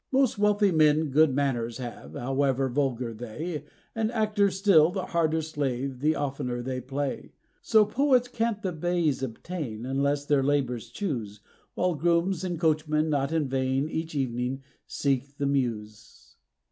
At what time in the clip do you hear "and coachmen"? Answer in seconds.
12.43-13.11